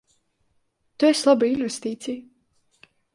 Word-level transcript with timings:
Tu 1.03 1.09
esi 1.09 1.29
laba 1.29 1.49
investīcija. 1.51 2.93